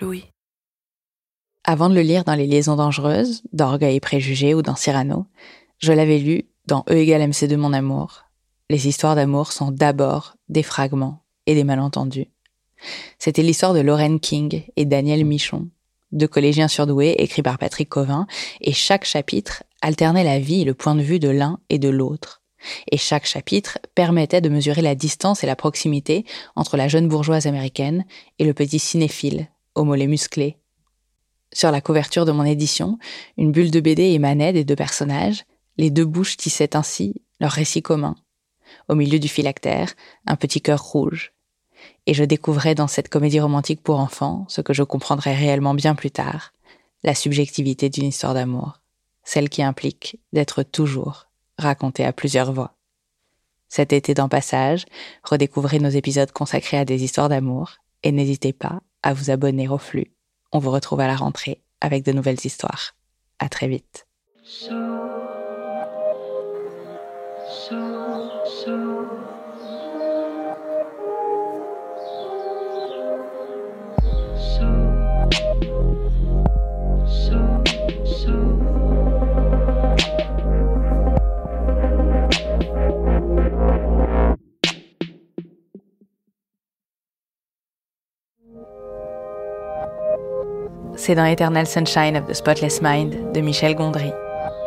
[0.00, 0.24] Louis.
[1.64, 5.26] Avant de le lire dans Les Liaisons dangereuses, d'Orgueil et Préjugés ou dans Cyrano,
[5.78, 8.26] je l'avais lu dans E égale MC de mon amour.
[8.70, 12.28] Les histoires d'amour sont d'abord des fragments et des malentendus.
[13.18, 15.68] C'était l'histoire de Lorraine King et Daniel Michon,
[16.12, 18.26] deux collégiens surdoués écrits par Patrick Covin,
[18.60, 21.88] et chaque chapitre alternait la vie et le point de vue de l'un et de
[21.88, 22.42] l'autre.
[22.90, 27.46] Et chaque chapitre permettait de mesurer la distance et la proximité entre la jeune bourgeoise
[27.46, 28.04] américaine
[28.38, 30.56] et le petit cinéphile, au mollet musclé.
[31.52, 32.98] Sur la couverture de mon édition,
[33.36, 35.44] une bulle de BD émanait des deux personnages,
[35.78, 38.16] les deux bouches tissaient ainsi leur récit commun.
[38.88, 39.94] Au milieu du phylactère,
[40.26, 41.32] un petit cœur rouge.
[42.06, 45.94] Et je découvrais dans cette comédie romantique pour enfants ce que je comprendrai réellement bien
[45.94, 46.52] plus tard,
[47.04, 48.80] la subjectivité d'une histoire d'amour,
[49.24, 51.25] celle qui implique d'être toujours
[51.58, 52.74] raconté à plusieurs voix.
[53.68, 54.84] Cet été dans Passage,
[55.24, 59.78] redécouvrez nos épisodes consacrés à des histoires d'amour et n'hésitez pas à vous abonner au
[59.78, 60.12] flux.
[60.52, 62.94] On vous retrouve à la rentrée avec de nouvelles histoires.
[63.38, 64.06] À très vite.
[91.06, 94.10] C'est dans Eternal Sunshine of the Spotless Mind de Michel Gondry.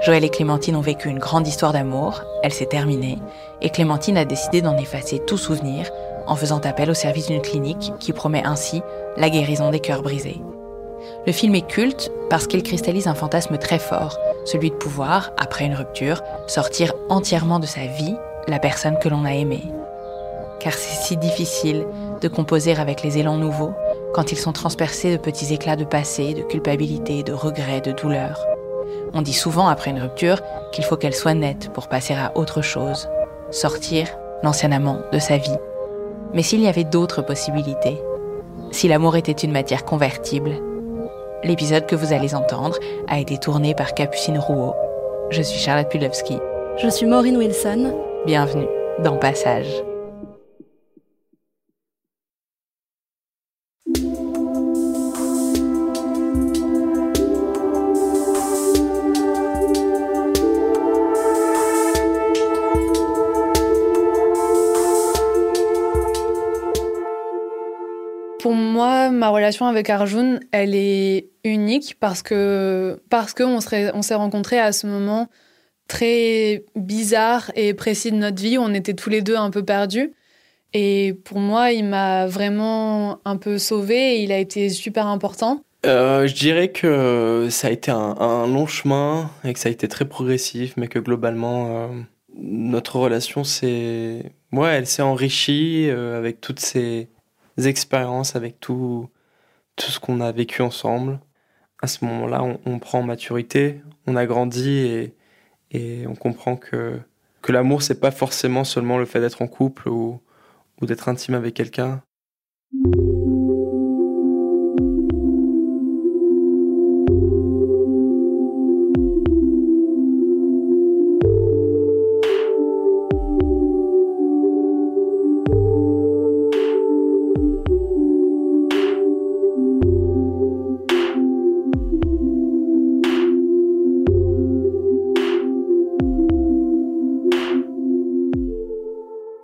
[0.06, 3.18] Joël et Clémentine ont vécu une grande histoire d'amour, elle s'est terminée,
[3.62, 5.92] et Clémentine a décidé d'en effacer tout souvenir
[6.28, 8.82] en faisant appel au service d'une clinique qui promet ainsi
[9.18, 10.42] la guérison des cœurs brisés.
[11.28, 15.66] Le film est culte parce qu'il cristallise un fantasme très fort, celui de pouvoir, après
[15.66, 18.16] une rupture, sortir entièrement de sa vie
[18.48, 19.66] la personne que l'on a aimée.
[20.62, 21.86] Car c'est si difficile
[22.22, 23.74] de composer avec les élans nouveaux
[24.14, 28.46] quand ils sont transpercés de petits éclats de passé, de culpabilité, de regret, de douleur.
[29.14, 32.62] On dit souvent après une rupture qu'il faut qu'elle soit nette pour passer à autre
[32.62, 33.08] chose,
[33.52, 34.08] sortir
[34.44, 35.58] l'ancien amant de sa vie.
[36.34, 38.02] Mais s'il y avait d'autres possibilités,
[38.72, 40.52] si l'amour était une matière convertible,
[41.44, 42.78] l'épisode que vous allez entendre
[43.08, 44.76] a été tourné par Capucine Rouault.
[45.32, 46.38] Je suis Charlotte Pudlowski.
[46.78, 47.94] Je suis Maureen Wilson.
[48.26, 48.68] Bienvenue
[49.04, 49.84] dans Passage.
[69.32, 75.30] Relation avec Arjun, elle est unique parce que parce on s'est rencontrés à ce moment
[75.88, 78.58] très bizarre et précis de notre vie.
[78.58, 80.14] On était tous les deux un peu perdus.
[80.74, 85.64] Et pour moi, il m'a vraiment un peu sauvé et il a été super important.
[85.86, 89.88] Euh, je dirais que ça a été un, long chemin et que ça a été
[89.88, 91.88] très progressif, mais que globalement, euh,
[92.36, 97.10] notre relation s'est, ouais, elle s'est enrichie euh, avec toutes ces
[97.58, 99.10] expériences, avec tout,
[99.80, 101.20] tout ce qu'on a vécu ensemble.
[101.82, 105.16] À ce moment-là, on, prend maturité, on a grandi et,
[105.72, 107.00] et on comprend que,
[107.42, 110.22] que l'amour, c'est pas forcément seulement le fait d'être en couple ou,
[110.82, 112.04] ou d'être intime avec quelqu'un.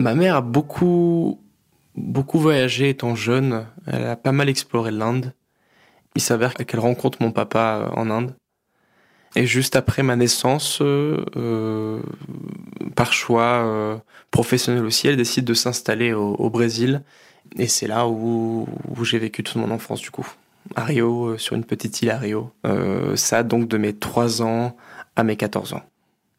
[0.06, 1.40] Ma mère a beaucoup,
[1.96, 3.66] beaucoup voyagé étant jeune.
[3.88, 5.32] Elle a pas mal exploré l'Inde.
[6.14, 8.36] Il s'avère qu'elle rencontre mon papa en Inde.
[9.34, 12.00] Et juste après ma naissance, euh, euh,
[12.94, 13.96] par choix euh,
[14.30, 17.02] professionnel aussi, elle décide de s'installer au, Brésil.
[17.58, 18.68] Et c'est là où,
[19.02, 20.28] j'ai vécu toute mon enfance du coup.
[20.76, 22.52] À Rio, sur une petite île à Rio.
[23.16, 24.76] ça donc de mes 3 ans
[25.16, 25.82] à mes 14 ans.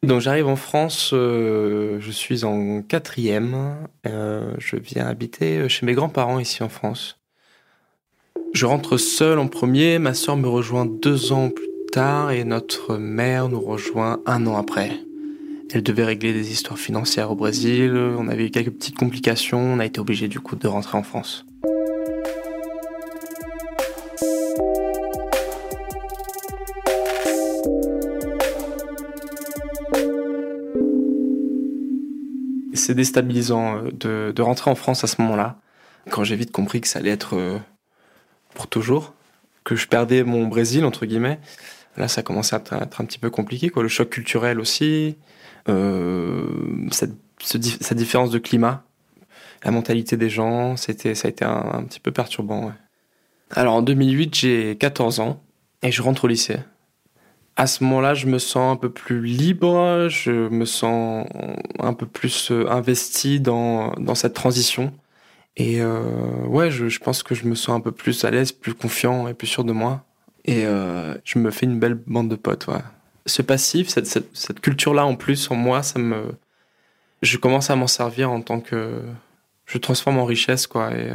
[0.04, 3.76] Donc j'arrive en France, je suis en quatrième.
[4.04, 7.20] je viens habiter chez mes grands-parents ici en France.
[8.54, 12.98] Je rentre seul en premier, ma soeur me rejoint deux ans plus tard et notre
[12.98, 14.92] mère nous rejoint un an après.
[15.74, 19.80] Elle devait régler des histoires financières au Brésil, on avait eu quelques petites complications, on
[19.80, 21.46] a été obligé du coup de rentrer en France.
[32.88, 35.58] C'est déstabilisant euh, de, rentrer en France à ce moment-là,
[36.10, 37.58] quand j'ai vite compris que ça allait être euh,
[38.54, 39.14] pour toujours,
[39.66, 41.38] que je perdais mon Brésil, entre guillemets.
[41.98, 43.68] Là, ça commençait à être, un petit peu compliqué.
[43.68, 43.84] Quoi.
[43.84, 45.18] Le choc culturel aussi,
[45.68, 46.46] euh,
[46.92, 47.12] cette,
[47.98, 48.86] différence de climat,
[49.66, 52.72] la mentalité des gens, c'était, ça a été un, petit peu perturbant.
[53.52, 55.44] Alors en 2008, j'ai 14 ans
[55.84, 56.60] et je rentre au lycée.
[57.60, 61.28] À ce moment-là, je me sens un peu plus libre, je me sens
[61.80, 64.94] un peu plus euh, investi dans, dans cette transition.
[65.56, 68.76] Et euh, ouais, je, pense que je me sens un peu plus à l'aise, plus
[68.76, 70.06] confiant et plus sûr de moi.
[70.46, 72.68] Et euh, je me fais une belle bande de potes.
[72.68, 72.76] Ouais.
[73.26, 76.36] Ce passif, cette, cette, cette culture-là en plus, en moi, ça me.
[77.24, 79.02] Je commence à m'en servir en tant que.
[79.66, 80.94] Je transforme en richesse, quoi.
[80.94, 81.10] Et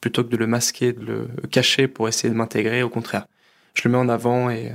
[0.00, 3.26] plutôt que de le masquer, de le cacher pour essayer de m'intégrer, au contraire,
[3.74, 4.72] je le mets en avant et,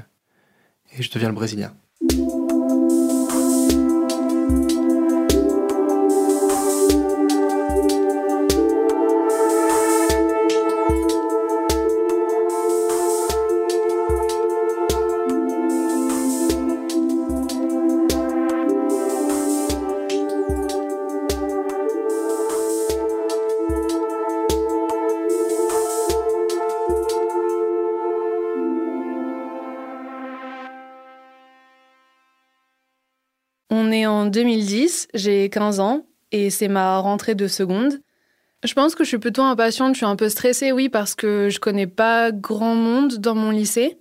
[0.98, 1.74] et je deviens le Brésilien.
[34.06, 38.00] En 2010, j'ai 15 ans et c'est ma rentrée de seconde.
[38.64, 41.50] Je pense que je suis plutôt impatiente, je suis un peu stressée, oui, parce que
[41.50, 44.00] je connais pas grand monde dans mon lycée.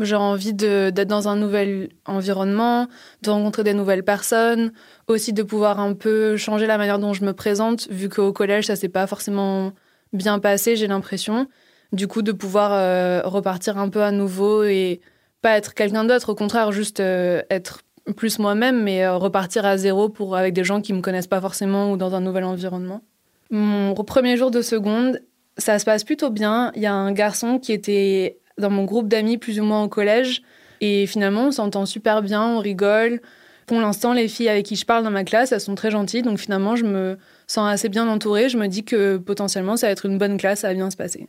[0.00, 2.86] J'ai envie d'être dans un nouvel environnement,
[3.22, 4.72] de rencontrer des nouvelles personnes,
[5.08, 8.66] aussi de pouvoir un peu changer la manière dont je me présente, vu qu'au collège,
[8.66, 9.72] ça s'est pas forcément
[10.12, 11.48] bien passé, j'ai l'impression.
[11.92, 15.00] Du coup, de pouvoir euh, repartir un peu à nouveau et
[15.40, 17.80] pas être quelqu'un d'autre, au contraire, juste euh, être
[18.16, 21.40] plus moi-même, mais euh, repartir à zéro pour, avec des gens qui me connaissent pas
[21.40, 23.02] forcément ou dans un nouvel environnement.
[23.50, 25.20] Mon premier jour de seconde,
[25.56, 26.72] ça se passe plutôt bien.
[26.74, 29.88] Il y a un garçon qui était dans mon groupe d'amis plus ou moins au
[29.88, 30.42] collège.
[30.80, 33.20] Et finalement, on s'entend super bien, on rigole.
[33.66, 36.22] Pour l'instant, les filles avec qui je parle dans ma classe, elles sont très gentilles.
[36.22, 38.48] Donc finalement, je me sens assez bien entourée.
[38.48, 40.96] Je me dis que potentiellement, ça va être une bonne classe, ça va bien se
[40.96, 41.28] passer.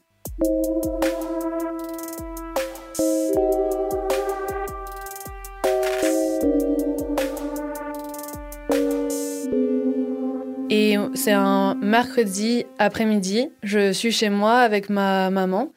[11.20, 15.74] C'est un mercredi après-midi, je suis chez moi avec ma maman.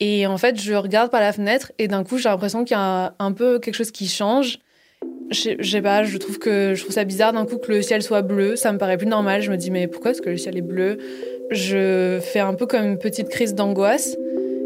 [0.00, 2.80] Et en fait, je regarde par la fenêtre et d'un coup, j'ai l'impression qu'il y
[2.80, 4.58] a un peu quelque chose qui change.
[5.30, 8.02] Je sais pas, je trouve que je trouve ça bizarre d'un coup que le ciel
[8.02, 8.54] soit bleu.
[8.54, 9.40] Ça me paraît plus normal.
[9.40, 10.98] Je me dis mais pourquoi est-ce que le ciel est bleu?
[11.50, 14.16] Je fais un peu comme une petite crise d'angoisse.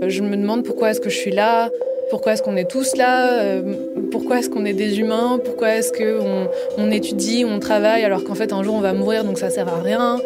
[0.04, 1.70] Je me demande pourquoi est-ce que je suis là?
[2.10, 3.62] Pourquoi est-ce qu'on est tous là euh,
[4.10, 8.34] Pourquoi est-ce qu'on est des humains Pourquoi est-ce qu'on on étudie, on travaille alors qu'en
[8.34, 10.20] fait un jour on va mourir donc ça sert à rien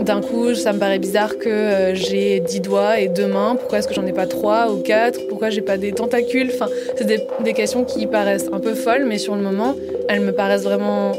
[0.00, 3.56] d'un coup, ça me paraît bizarre que euh, j'ai dix doigts et deux mains.
[3.56, 5.26] Pourquoi est-ce que j'en ai pas trois ou quatre?
[5.28, 6.50] Pourquoi j'ai pas des tentacules?
[6.52, 9.74] Enfin, c'est des, questions qui paraissent un peu folles, mais sur le moment,
[10.08, 11.12] elles me paraissent vraiment.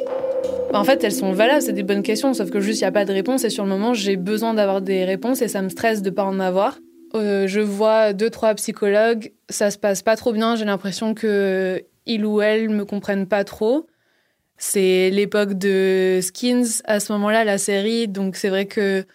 [0.74, 2.92] En fait, elles sont valables, c'est des bonnes questions, sauf que juste il n'y a
[2.92, 5.70] pas de réponse et sur le moment, j'ai besoin d'avoir des réponses et ça me
[5.70, 6.77] stresse de pas en avoir.
[7.18, 11.84] Euh, je vois deux, trois psychologues, ça se passe pas trop bien, j'ai l'impression que
[12.06, 13.88] il ou elle me comprennent pas trop.
[14.58, 19.06] C'est l'époque de Skins à ce moment-là, la série, donc c'est vrai que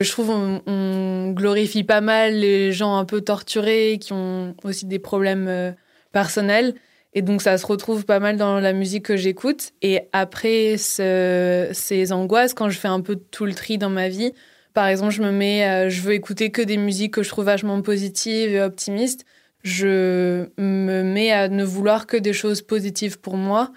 [0.00, 4.98] je trouve on, glorifie pas mal les gens un peu torturés qui ont aussi des
[4.98, 5.72] problèmes euh,
[6.12, 6.74] personnels.
[7.12, 9.72] Et donc ça se retrouve pas mal dans la musique que j'écoute.
[9.82, 14.32] Et après ces angoisses, quand je fais un peu tout le tri dans ma vie,
[14.72, 17.46] par exemple, je me mets, euh, je veux écouter que des musiques que je trouve
[17.46, 19.24] vachement positives et optimistes.
[19.62, 23.72] Je me mets à ne vouloir que des choses positives pour moi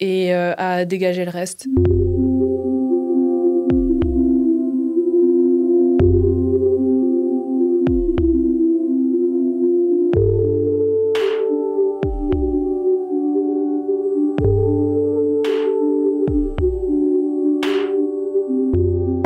[0.00, 1.66] et euh, à dégager le reste.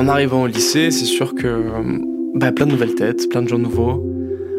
[0.05, 1.65] En arrivant au lycée, c'est sûr que
[2.35, 4.05] bah, plein de nouvelles têtes, plein de gens nouveaux.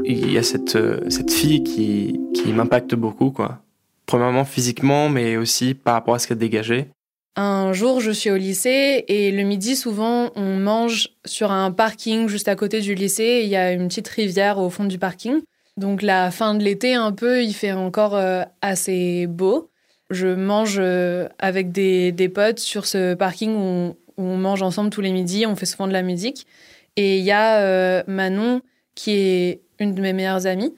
[0.03, 0.75] Il y a cette,
[1.11, 3.59] cette fille qui, qui m'impacte beaucoup, quoi.
[4.07, 6.87] Premièrement physiquement, mais aussi par rapport à ce qu'elle dégageait.
[7.35, 12.27] Un jour, je suis au lycée et le midi, souvent, on mange sur un parking
[12.27, 13.41] juste à côté du lycée.
[13.43, 15.41] Il y a une petite rivière au fond du parking.
[15.77, 19.69] Donc la fin de l'été, un peu, il fait encore euh, assez beau.
[20.09, 25.11] Je mange euh, avec des, des, potes sur ce parking où mange ensemble tous les
[25.11, 25.45] midis.
[25.45, 26.47] On fait souvent de la musique.
[26.95, 28.61] Et il y a euh, Manon,
[28.95, 30.73] qui est une de mes meilleures amies.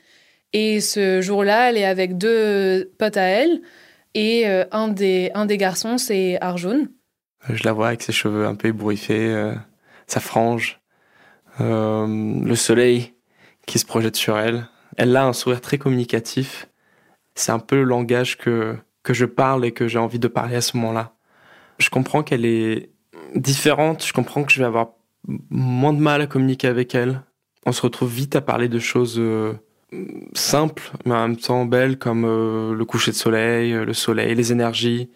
[0.54, 3.62] Et ce jour-là, elle est avec deux potes à elle.
[4.14, 6.88] Et euh, un, des, un des garçons, c'est Arjun.
[7.50, 9.54] Je la vois avec ses cheveux un peu ébouriffés, euh,
[10.08, 10.80] sa frange,
[11.60, 13.14] le soleil
[13.66, 14.68] qui se projette sur elle.
[14.98, 16.68] Elle a un sourire très communicatif.
[17.36, 20.56] C'est un peu le langage que, que je parle et que j'ai envie de parler
[20.56, 21.14] à ce moment-là.
[21.78, 22.90] Je comprends qu'elle est
[23.36, 24.90] différente, je comprends que je vais avoir
[25.50, 27.22] moins de mal à communiquer avec elle.
[27.66, 29.20] On se retrouve vite à parler de choses
[30.34, 34.36] simple, mais en même temps belle, comme euh, le coucher de soleil, euh, le soleil,
[34.36, 35.10] les énergies,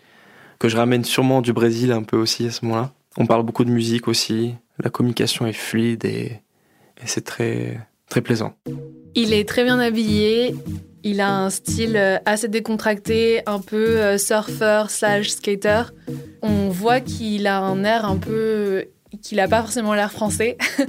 [0.60, 2.94] que je ramène sûrement du Brésil un peu aussi à ce moment-là.
[3.18, 6.40] On parle beaucoup de musique aussi, la communication est fluide et,
[7.04, 7.80] c'est très,
[8.10, 8.54] très plaisant.
[9.16, 10.54] Il est très bien habillé,
[11.04, 15.84] il a un style euh, assez décontracté, un peu surfeur slash skater.
[16.42, 18.86] On voit qu'il a un air un peu...
[19.22, 20.58] qu'il n'a pas forcément l'air français.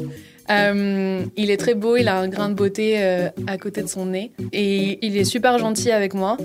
[0.50, 3.86] Euh, il est très beau, il a un grain de beauté euh, à côté de
[3.86, 6.36] son nez et il est super gentil avec moi.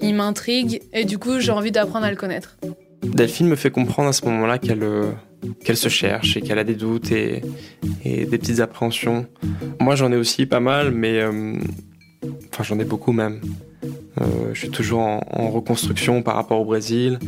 [0.00, 2.56] Il m'intrigue et du coup j'ai envie d'apprendre à le connaître.
[3.02, 5.12] Delphine me fait comprendre à ce moment-là qu'elle euh,
[5.64, 7.42] qu'elle se cherche et qu'elle a des doutes et,
[8.04, 9.26] des petites appréhensions.
[9.80, 11.20] Moi j'en ai aussi pas mal, mais
[12.52, 13.40] enfin j'en ai beaucoup même.
[14.52, 17.18] je suis toujours en, reconstruction par rapport au Brésil.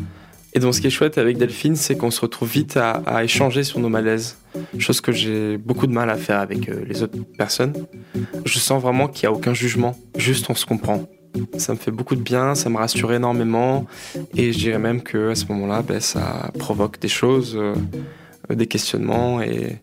[0.55, 3.63] Et donc ce qui est chouette avec Delphine, c'est qu'on se retrouve vite à, échanger
[3.63, 4.39] sur nos malaises,
[4.79, 7.75] chose que j'ai beaucoup de mal à faire avec euh, les autres personnes.
[8.45, 11.07] Je sens vraiment qu'il n'y a aucun jugement, juste on se comprend.
[11.59, 13.87] Ça me fait beaucoup de bien, ça me rassure énormément,
[14.35, 17.75] et je dirais même que à ce moment-là, ben, ça provoque des choses, euh,
[18.53, 19.77] des questionnements, et,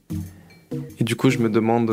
[1.00, 1.92] du coup je me demande...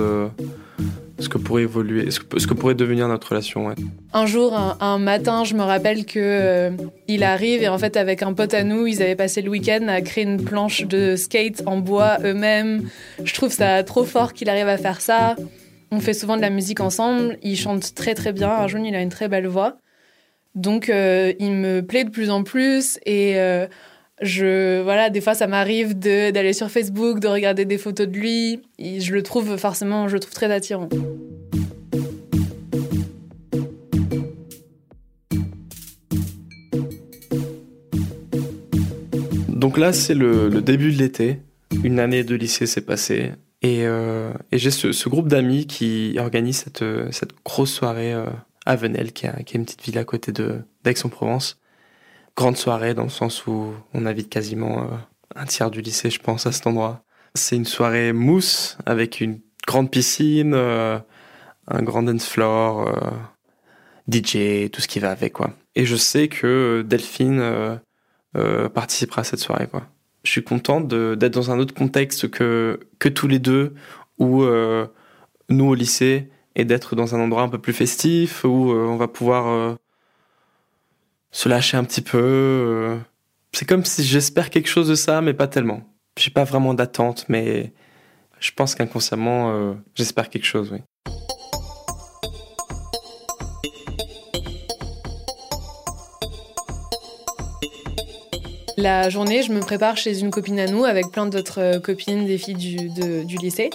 [1.23, 3.73] Ce que pourrait évoluer, ce que, ce que pourrait devenir notre relation.
[4.13, 6.71] Un jour, un, matin, je me rappelle que euh,
[7.07, 9.87] il arrive et en fait avec un pote à nous, ils avaient passé le week-end
[9.87, 12.89] à créer une planche de skate en bois eux-mêmes.
[13.23, 15.37] Je trouve ça trop fort qu'il arrive à faire ça.
[15.93, 17.39] On fait souvent de la musique ensemble.
[17.43, 18.49] Il chante très très bien.
[18.49, 19.77] Arjun, il a une très belle voix.
[20.55, 23.67] Donc euh, il me plaît de plus en plus et euh,
[24.23, 28.63] je voilà des fois ça m'arrive d'aller sur Facebook de regarder des photos de lui.
[28.79, 30.89] Je le trouve forcément je trouve très attirant.
[39.49, 41.41] Donc là c'est le, début de l'été.
[41.83, 43.33] Une année de lycée s'est passée.
[43.63, 48.27] Et, euh, j'ai ce, groupe d'amis qui organise cette, cette grosse soirée euh,
[48.67, 51.62] à Venelle qui, est une petite ville à côté d'Aix-en-Provence
[52.37, 54.97] grande soirée dans le sens où on invite quasiment euh,
[55.37, 57.03] un tiers du lycée, je pense, à cet endroit.
[57.35, 60.99] C'est une soirée mousse avec une grande piscine, euh,
[61.69, 63.11] un grand dance floor, euh,
[64.11, 65.51] DJ, tout ce qui va avec quoi.
[65.75, 67.81] Et je sais que Delphine
[68.75, 69.87] participera à cette soirée quoi.
[70.25, 73.75] Je suis contente d'être dans un autre contexte que que tous les deux
[74.19, 74.45] où
[75.49, 79.09] nous au lycée et d'être dans un endroit un peu plus festif où on va
[79.09, 79.79] pouvoir
[81.33, 82.19] se lâcher un petit peu.
[82.19, 82.99] Euh.
[83.53, 85.83] C'est comme si j'espère quelque chose de ça, mais pas tellement.
[86.19, 87.73] J'ai pas vraiment d'attente, mais
[88.39, 90.79] je pense qu'inconsciemment, euh, j'espère quelque chose, oui.
[98.79, 102.27] La journée, je me prépare chez une copine à nous avec plein d'autres euh, copines
[102.27, 102.89] des filles du,
[103.25, 103.71] du lycée.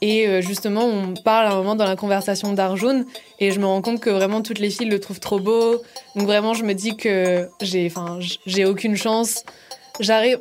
[0.00, 3.04] Et euh, justement, on parle à un moment dans la conversation d'Arjun
[3.38, 5.82] et je me rends compte que vraiment toutes les filles le trouvent trop beau.
[6.16, 9.44] Donc vraiment, je me dis que j'ai, enfin, j'ai aucune chance.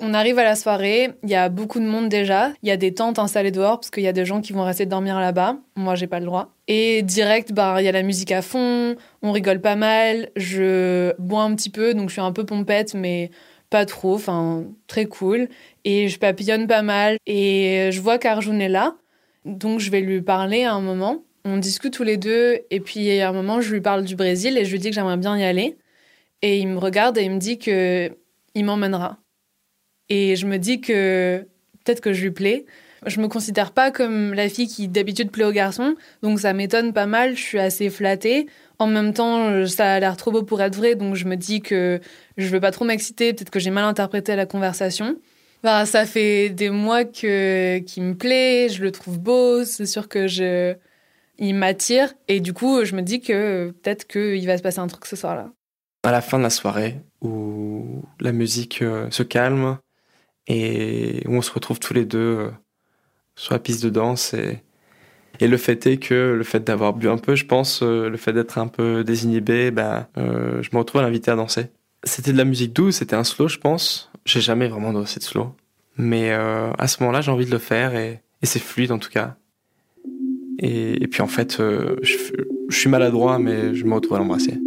[0.02, 2.78] On arrive à la soirée, il y a beaucoup de monde déjà, il y a
[2.78, 5.58] des tentes installées dehors parce qu'il y a des gens qui vont rester dormir là-bas.
[5.76, 6.54] Moi, j'ai pas le droit.
[6.70, 11.14] Et direct, bah, il y a la musique à fond, on rigole pas mal, je
[11.20, 13.32] bois un petit peu, donc je suis un peu pompette, mais
[13.70, 15.50] pas trop, enfin, très cool.
[15.84, 17.18] Et je papillonne pas mal.
[17.26, 18.96] Et je vois qu'Arjun est là.
[19.46, 21.24] Donc je vais lui parler à un moment.
[21.46, 24.58] On discute tous les deux et puis à un moment je lui parle du Brésil
[24.58, 25.78] et je lui dis que j'aimerais bien y aller.
[26.42, 28.12] Et il me regarde et il me dit que
[28.56, 29.18] il m'emmènera.
[30.10, 31.48] Et je me dis que
[31.84, 32.66] peut-être que je lui plais.
[33.06, 36.92] Je me considère pas comme la fille qui d'habitude plaît aux garçons, donc ça m'étonne
[36.92, 37.36] pas mal.
[37.38, 38.48] Je suis assez flattée.
[38.78, 41.62] En même temps, ça a l'air trop beau pour être vrai, donc je me dis
[41.62, 42.02] que
[42.38, 43.34] je veux pas trop m'exciter.
[43.34, 45.18] Peut-être que j'ai mal interprété la conversation.
[45.62, 50.08] Bah, ça fait des mois que qu'il me plaît, je le trouve beau, c'est sûr
[50.08, 50.76] que je
[51.38, 54.88] il m'attire et du coup, je me dis que peut-être qu'il va se passer un
[54.88, 55.52] truc ce soir-là.
[56.04, 59.78] À la fin de la soirée où la musique euh, se calme
[60.48, 62.52] et où on se retrouve tous les deux euh,
[63.36, 64.64] sur la piste de danse et
[65.42, 68.18] et le fait est que le fait d'avoir bu un peu, je pense, euh, le
[68.18, 71.68] fait d'être un peu désinhibé, ben, je me retrouve à l'inviter à danser.
[72.04, 74.09] C'était de la musique douce, c'était un slow, je pense.
[74.30, 75.56] J'ai jamais vraiment dansé de slow.
[75.98, 79.10] Mais euh, à ce moment-là, j'ai envie de le faire et, c'est fluide en tout
[79.10, 79.38] cas.
[80.60, 82.16] Et, puis en fait, euh, je,
[82.70, 84.60] je, suis maladroit, mais je me retrouve à l'embrasser.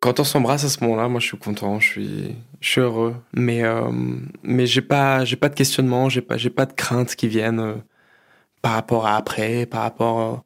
[0.00, 1.88] Quand on s'embrasse à ce moment-là, moi je suis content, je
[2.60, 3.16] suis, heureux.
[3.34, 3.90] Mais euh,
[4.42, 7.60] mais j'ai pas j'ai pas de questionnement, j'ai pas j'ai pas de craintes qui viennent
[7.60, 7.74] euh,
[8.62, 10.36] par rapport à après, par rapport euh,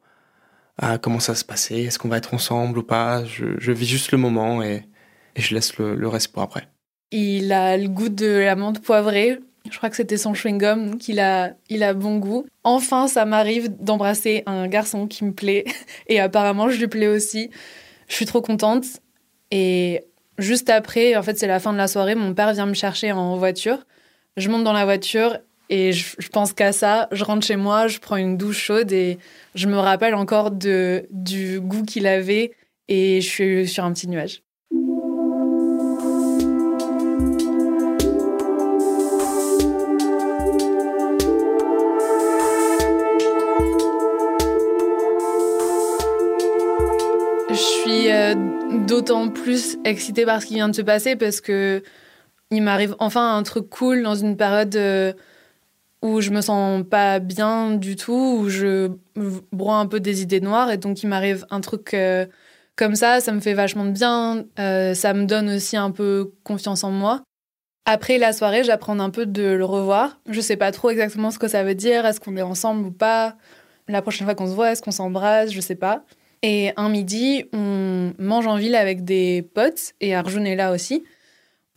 [0.77, 3.23] à comment ça se passer, est-ce qu'on va être ensemble ou pas.
[3.25, 4.83] Je, vis juste le moment et,
[5.35, 6.67] je laisse le, reste pour après.
[7.11, 9.39] Il a le goût de la menthe poivrée.
[9.69, 12.45] Je crois que c'était son chewing-gum, donc il a, il a bon goût.
[12.63, 15.65] Enfin, ça m'arrive d'embrasser un garçon qui me plaît
[16.07, 17.51] et apparemment je lui plais aussi.
[18.07, 18.85] Je suis trop contente.
[19.51, 20.05] Et
[20.37, 23.11] juste après, en fait, c'est la fin de la soirée, mon père vient me chercher
[23.11, 23.85] en voiture.
[24.37, 25.37] Je monte dans la voiture
[25.69, 27.07] et je, pense qu'à ça.
[27.11, 29.19] Je rentre chez moi, je prends une douche chaude et
[29.55, 32.53] je me rappelle encore de, du goût qu'il avait
[32.87, 34.43] et je suis sur un petit nuage.
[48.71, 51.83] D'autant plus excitée par ce qui vient de se passer parce que
[52.51, 55.13] il m'arrive enfin un truc cool dans une période euh,
[56.01, 58.91] où je me sens pas bien du tout, où je
[59.51, 62.25] broie un peu des idées noires et donc il m'arrive un truc euh,
[62.75, 66.33] comme ça, ça me fait vachement de bien, euh, ça me donne aussi un peu
[66.43, 67.21] confiance en moi.
[67.85, 70.19] Après la soirée, j'apprends un peu de le revoir.
[70.29, 72.91] Je sais pas trop exactement ce que ça veut dire, est-ce qu'on est ensemble ou
[72.91, 73.35] pas.
[73.87, 76.03] La prochaine fois qu'on se voit, est-ce qu'on s'embrasse, je sais pas.
[76.43, 81.03] Et un midi, on mange en ville avec des potes, et Arjun est là aussi.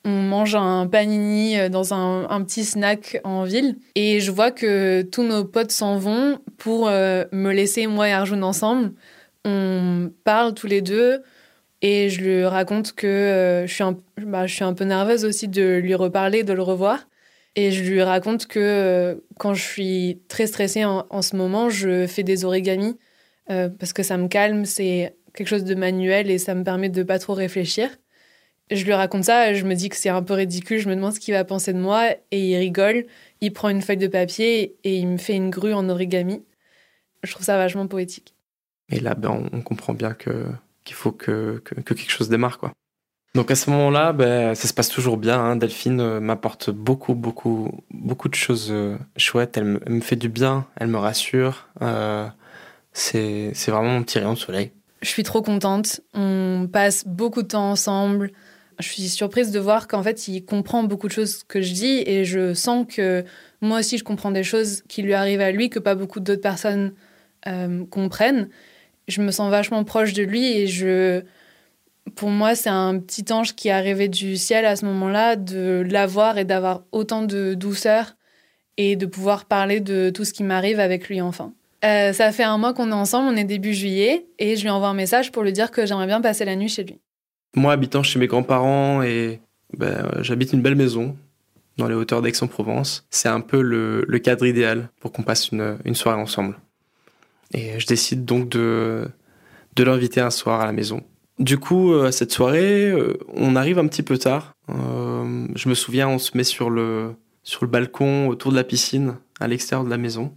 [0.06, 3.76] On mange un panini euh, dans un, petit snack en ville.
[3.94, 8.12] Et je vois que tous nos potes s'en vont pour euh, me laisser, moi et
[8.12, 8.92] Arjun, ensemble.
[9.44, 11.22] On parle tous les deux.
[11.82, 15.24] Et je lui raconte que euh, je, suis un, bah, je suis un peu nerveuse
[15.26, 17.06] aussi de lui reparler, de le revoir.
[17.56, 22.06] Et je lui raconte que quand je suis très stressée en, en, ce moment, je
[22.06, 22.96] fais des origamis
[23.50, 26.88] euh, parce que ça me calme, c'est quelque chose de manuel et ça me permet
[26.88, 27.88] de pas trop réfléchir.
[28.70, 31.12] Je lui raconte ça, je me dis que c'est un peu ridicule, je me demande
[31.12, 33.04] ce qu'il va penser de moi et il rigole,
[33.40, 36.42] il prend une feuille de papier et il me fait une grue en origami.
[37.22, 38.34] Je trouve ça vachement poétique.
[38.90, 40.46] Et là, ben, on comprend bien que
[40.84, 42.72] qu'il faut que, que, quelque chose démarre, quoi.
[43.34, 45.40] Donc à ce moment-là, ben, ça se passe toujours bien.
[45.40, 45.56] Hein.
[45.56, 49.56] Delphine euh, m'apporte beaucoup, beaucoup, beaucoup de choses euh, chouettes.
[49.56, 51.66] Elle me, fait du bien, elle me rassure.
[52.94, 54.72] C'est vraiment mon petit rayon de soleil.
[55.02, 56.00] Je suis trop contente.
[56.14, 58.30] On passe beaucoup de temps ensemble.
[58.80, 62.02] Je suis surprise de voir qu'en fait, il comprend beaucoup de choses que je dis
[62.06, 63.24] et je sens que
[63.60, 66.40] moi aussi, je comprends des choses qui lui arrivent à lui que pas beaucoup d'autres
[66.40, 66.94] personnes
[67.46, 68.48] euh, comprennent.
[69.06, 71.22] Je me sens vachement proche de lui et je,
[72.16, 75.84] pour moi, c'est un petit ange qui est arrivé du ciel à ce moment-là, de
[75.88, 78.16] l'avoir et d'avoir autant de douceur
[78.76, 81.52] et de pouvoir parler de tout ce qui m'arrive avec lui enfin.
[81.84, 84.70] Euh, ça fait un mois qu'on est ensemble, on est début juillet, et je lui
[84.70, 86.98] envoie un message pour lui dire que j'aimerais bien passer la nuit chez lui.
[87.54, 89.40] Moi, habitant chez mes grands-parents, et
[89.76, 91.16] ben, j'habite une belle maison
[91.76, 96.20] dans les hauteurs d'Aix-en-Provence, c'est un peu le, cadre idéal pour qu'on passe une, soirée
[96.20, 96.56] ensemble.
[97.52, 99.06] Et je décide donc de,
[99.76, 101.02] l'inviter un soir à la maison.
[101.38, 104.54] Du coup, à euh, cette soirée, euh, on arrive un petit peu tard.
[104.68, 107.16] je me souviens, on se met sur le
[107.62, 110.32] balcon autour de la piscine, à l'extérieur de la maison.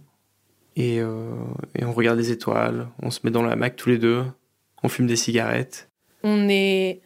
[0.78, 1.34] Euh,
[1.74, 4.24] et, on regarde les étoiles, on se met dans la hamac tous les deux,
[4.82, 5.88] on fume des cigarettes.
[6.22, 7.00] On est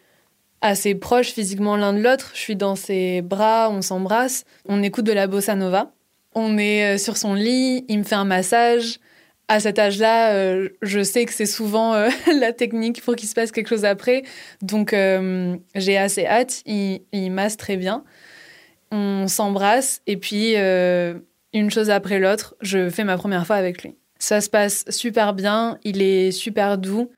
[0.60, 2.32] assez proches physiquement l'un de l'autre.
[2.34, 5.92] Je suis dans ses bras, on s'embrasse, on écoute de la bossa nova.
[6.34, 8.98] On est euh, sur son lit, il me fait un massage.
[9.48, 11.94] À cet âge-là, euh, je sais que c'est souvent
[12.40, 14.22] la technique pour qu'il se passe quelque chose après.
[14.62, 14.94] Donc
[15.74, 18.04] j'ai assez hâte, il, masse très bien.
[18.90, 20.54] On s'embrasse et puis
[21.52, 23.94] une chose après l'autre, je fais ma première fois avec lui.
[24.18, 27.10] Ça se passe super bien, il est super doux.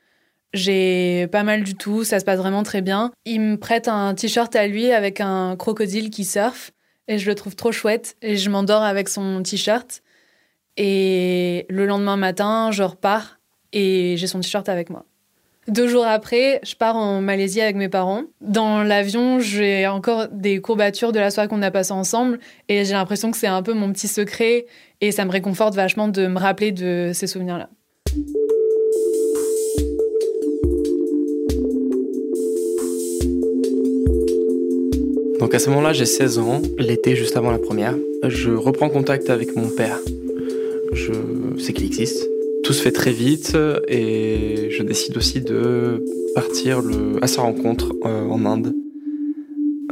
[0.53, 3.13] J'ai pas mal du tout, ça se passe vraiment très bien.
[3.25, 6.71] Il me prête un t-shirt à lui avec un crocodile qui surfe
[7.09, 10.03] et je le trouve trop chouette et je m'endors avec son t-shirt.
[10.77, 13.39] Et le lendemain matin, je repars
[13.73, 15.05] et j'ai son t-shirt avec moi.
[15.67, 18.25] Deux jours après, je pars en Malaisie avec mes parents.
[18.43, 22.93] Dans l'avion, j'ai encore des courbatures de la soirée qu'on a passée ensemble et j'ai
[22.93, 24.67] l'impression que c'est un peu mon petit secret
[25.01, 27.71] et ça me réconforte vachement de me rappeler de ces souvenirs-là.
[35.41, 37.95] Donc à ce moment-là, j'ai 16 ans, l'été juste avant la première.
[38.27, 39.99] Je reprends contact avec mon père.
[40.93, 41.13] Je
[41.59, 42.29] sais qu'il existe
[42.65, 43.57] tout se fait très vite
[43.89, 46.03] et je décide aussi de
[46.35, 46.81] partir
[47.21, 48.75] à sa rencontre euh, en Inde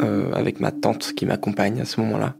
[0.02, 2.34] euh, avec ma tante qui m'accompagne à ce moment-là.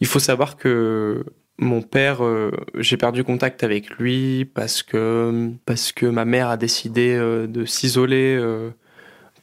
[0.00, 1.24] Il faut savoir que
[1.58, 6.56] mon père, euh, j'ai perdu contact avec lui parce que parce que ma mère a
[6.56, 8.44] décidé de s'isoler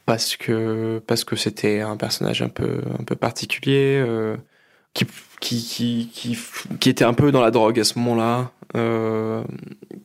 [0.04, 4.04] parce que parce que c'était un personnage un peu un peu particulier
[4.92, 5.06] qui,
[5.44, 6.38] qui, qui,
[6.80, 9.44] qui, était un peu dans la drogue à ce moment-là, euh,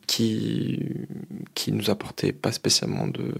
[0.06, 1.06] qui,
[1.54, 3.32] qui nous apportait pas spécialement de,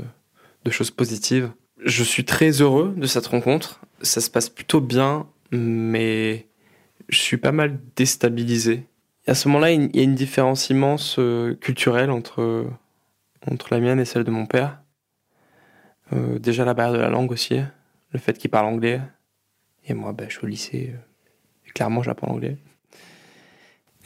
[0.64, 1.50] de choses positives.
[1.84, 3.80] Je suis très heureux de cette rencontre.
[4.00, 6.46] Ça se passe plutôt bien, mais
[7.10, 8.86] je suis pas mal déstabilisé.
[9.26, 12.66] à ce moment-là, il y a une différence immense euh, culturelle entre,
[13.46, 14.80] entre la mienne et celle de mon père.
[16.14, 17.60] Euh, déjà la barrière de la langue aussi,
[18.12, 19.02] le fait qu'il parle anglais.
[19.86, 20.94] Et moi, ben, je suis au lycée
[21.74, 22.56] clairement, j'apprends l'anglais.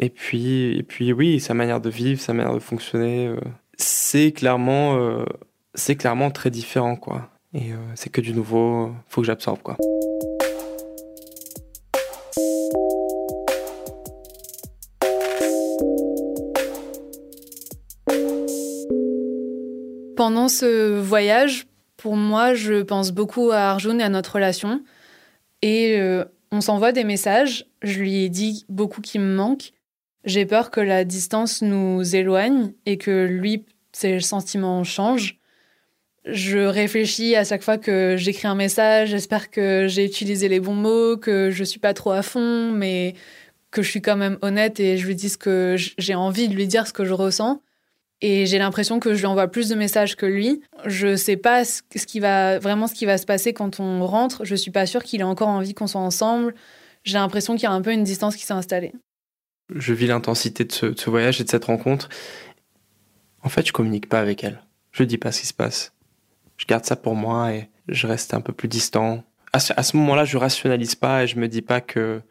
[0.00, 3.36] Et puis, et puis, oui, sa manière de vivre, sa manière de fonctionner, euh,
[3.76, 5.24] c'est clairement, euh,
[5.96, 7.30] clairement très différent, quoi.
[7.52, 9.76] Et euh, c'est que du nouveau, faut que j'absorbe, quoi.
[20.16, 24.82] Pendant ce voyage, pour moi, je pense beaucoup à Arjun et à notre relation.
[25.62, 25.98] Et
[26.54, 29.72] on s'envoie des messages, je lui ai dit beaucoup qui me manque.
[30.24, 35.40] J'ai peur que la distance nous éloigne et que lui, ses sentiments changent.
[36.24, 40.76] Je réfléchis à chaque fois que j'écris un message, j'espère que j'ai utilisé les bons
[40.76, 43.14] mots, que je suis pas trop à fond, mais
[43.72, 46.54] que je suis quand même honnête et je lui dis ce que j'ai envie de
[46.54, 47.60] lui dire, ce que je ressens.
[48.20, 50.62] Et j'ai l'impression que je lui envoie plus de messages que lui.
[50.86, 54.44] Je sais pas ce qui va vraiment ce qui va se passer quand on rentre.
[54.44, 56.54] Je suis pas sûre qu'il ait encore envie qu'on soit ensemble.
[57.02, 58.92] J'ai l'impression qu'il y a un peu une distance qui s'est installée.
[59.74, 62.08] Je vis l'intensité de ce, voyage et de cette rencontre.
[63.42, 64.62] En fait, je communique pas avec elle.
[64.92, 65.92] Je dis pas ce qui se passe.
[66.56, 69.24] Je garde ça pour moi et je reste un peu plus distant.
[69.52, 72.22] À ce, à ce moment-là, je rationalise pas et je me dis pas que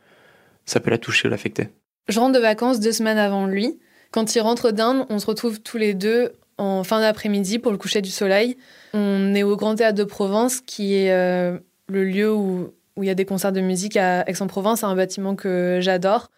[0.66, 1.70] ça peut la toucher ou l'affecter.
[2.08, 3.80] Je rentre de vacances deux semaines avant lui.
[4.14, 7.80] Quand il rentre d'Inde, on se retrouve tous les deux en fin d'après-midi pour le
[7.80, 8.58] coucher du soleil.
[8.94, 11.58] On est au Grand Théâtre de Provence, qui est euh,
[11.90, 14.84] le lieu où, il y a des concerts de musique à Aix-en-Provence.
[14.84, 16.30] Un bâtiment que j'adore,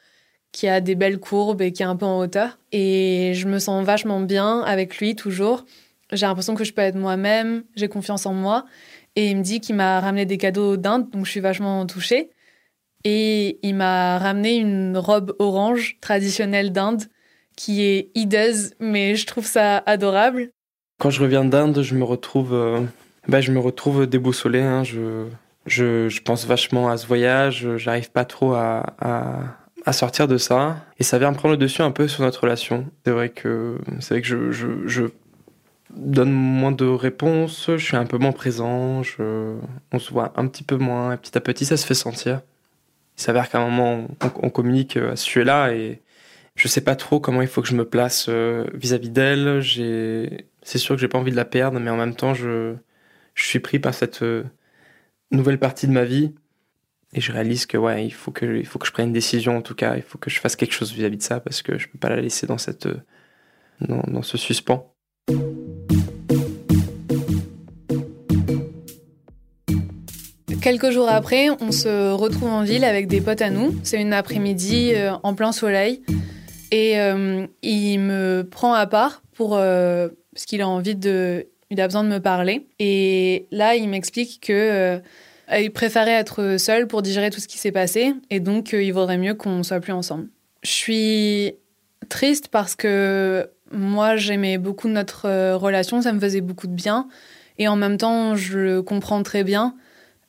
[0.53, 2.59] qui a des belles courbes et qui est un peu en hauteur.
[2.71, 5.65] Et je me sens vachement bien avec lui toujours.
[6.13, 8.63] J'ai l'impression que je peux être moi-même, j'ai confiance en moi.
[9.17, 12.29] Et il me dit qu'il m'a ramené des cadeaux d'Inde, donc je suis vachement touchée.
[13.03, 17.03] Et il m'a ramené une robe orange traditionnelle d'Inde
[17.55, 20.49] qui est hideuse, mais je trouve ça adorable.
[20.99, 22.81] Quand je reviens d'Inde, je me retrouve, euh,
[23.27, 24.61] bah, je me retrouve déboussolé.
[24.61, 24.83] Hein.
[24.83, 25.25] Je,
[25.65, 27.67] je, je, pense vachement à ce voyage.
[27.77, 29.39] J'arrive pas trop à, à,
[29.85, 32.85] à, sortir de ça, et ça vient prendre le dessus un peu sur notre relation.
[33.05, 35.03] C'est vrai que c'est vrai que je, je, je,
[35.91, 37.67] donne moins de réponses.
[37.69, 39.01] Je suis un peu moins présent.
[39.03, 39.55] Je,
[39.91, 41.13] on se voit un petit peu moins.
[41.13, 42.41] Et petit à petit, ça se fait sentir.
[43.17, 46.01] Il s'avère qu'à un moment, on, on communique à ce sujet-là et
[46.55, 49.61] je sais pas trop comment il faut que je me place euh, vis-à-vis d'elle.
[50.63, 52.75] C'est sûr que j'ai pas envie de la perdre, mais en même temps, je,
[53.35, 54.43] suis pris par cette euh,
[55.31, 56.33] nouvelle partie de ma vie
[57.13, 59.57] et je réalise que ouais, il faut que, il faut que je prenne une décision
[59.57, 59.97] en tout cas.
[59.97, 62.09] Il faut que je fasse quelque chose vis-à-vis de ça parce que je peux pas
[62.09, 63.01] la laisser dans cette, euh,
[63.81, 64.93] dans, dans ce suspens.
[70.61, 73.75] Quelques jours après, on se retrouve en ville avec des potes à nous.
[73.83, 76.01] C'est une après-midi en plein soleil.
[76.75, 81.79] Et euh, il me prend à part pour euh, parce qu'il a envie de, il
[81.79, 82.67] a besoin de me parler.
[82.79, 84.99] Et là, il m'explique que
[85.53, 89.17] euh, préférait être seul pour digérer tout ce qui s'est passé, et donc il vaudrait
[89.17, 90.27] mieux qu'on soit plus ensemble.
[90.63, 91.53] Je suis
[92.09, 97.07] triste parce que moi, j'aimais beaucoup notre relation, ça me faisait beaucoup de bien,
[97.57, 99.77] et en même temps, je le comprends très bien.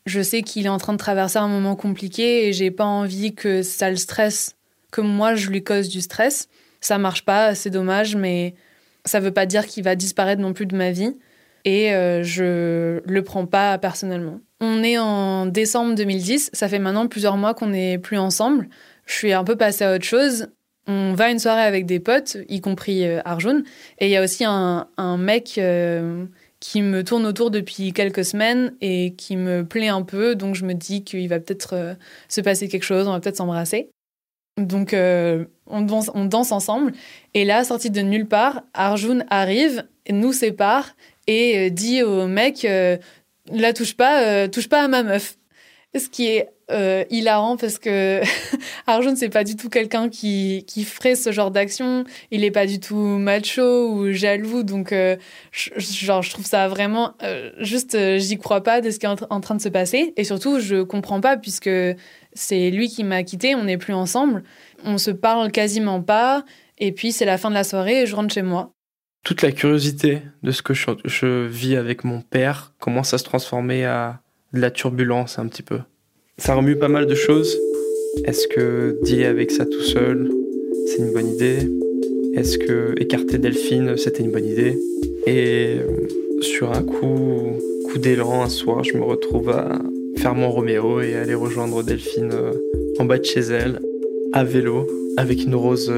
[0.05, 3.35] Je sais qu'il est en train de traverser un moment compliqué et j'ai pas envie
[3.35, 4.56] que ça le stresse
[4.93, 6.49] que moi je lui cause du stress.
[6.81, 8.55] Ça marche pas, c'est dommage, mais
[9.05, 11.17] ça veut pas dire qu'il va disparaître non plus de ma vie.
[11.65, 11.91] et
[12.23, 14.41] je le prends pas personnellement.
[14.61, 18.69] On est en décembre 2010, ça fait maintenant plusieurs mois qu'on n'est plus ensemble.
[19.05, 20.49] Je suis un peu passée à autre chose.
[20.87, 23.65] On va à une soirée avec des potes, y compris Arjun,
[23.99, 24.87] et il y a aussi un,
[25.19, 25.59] mec
[26.61, 30.35] qui me tourne autour depuis quelques semaines et qui me plaît un peu.
[30.35, 31.95] Donc je me dis qu'il va peut-être euh,
[32.29, 33.91] se passer quelque chose, on va peut-être s'embrasser.
[34.57, 36.93] Donc euh, on, danse, ensemble.
[37.35, 42.67] Et là, sorti de nulle part, Arjun arrive, nous sépare et euh, dit au mec,
[43.53, 45.37] là touche pas, touche pas à ma meuf.
[45.99, 48.21] Ce qui est euh, hilarant parce que
[48.89, 52.05] Arjun c'est pas du tout quelqu'un qui, qui ferait ce genre d'action.
[52.33, 54.65] Il est pas du tout macho ou jaloux.
[54.65, 55.17] Donc euh,
[55.53, 59.09] je, genre je trouve ça vraiment euh, juste j'y crois pas de ce qui est
[59.31, 60.13] en, train de se passer.
[60.17, 61.71] Et surtout je comprends pas puisque
[62.33, 64.43] c'est lui qui m'a quitté on n'est plus ensemble.
[64.85, 66.45] On se parle quasiment pas.
[66.79, 68.73] Et puis c'est la fin de la soirée et je rentre chez moi.
[69.23, 73.25] Toute la curiosité de ce que je, je vis avec mon père commence à se
[73.25, 74.21] transformer à
[74.53, 75.79] de la turbulence un petit peu
[76.39, 77.59] ça remue pas mal de choses.
[78.25, 80.31] Est-ce que dealer avec ça tout seul,
[80.87, 81.71] c'est une bonne idée?
[82.35, 84.79] Est-ce que écarter Delphine, c'était une bonne idée?
[85.27, 89.81] Et euh, sur un coup, coup d'élan, un soir, je me retrouve à
[90.17, 92.53] faire mon Roméo et aller rejoindre Delphine euh,
[92.99, 93.81] en bas de chez elle,
[94.33, 95.91] à vélo, avec une rose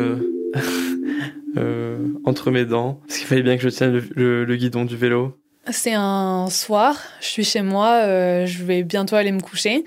[1.56, 5.32] euh, entre mes dents, parce qu'il fallait bien que je tienne le, guidon du vélo.
[5.70, 8.02] C'est un soir, je suis chez moi,
[8.46, 9.84] je vais bientôt aller me coucher.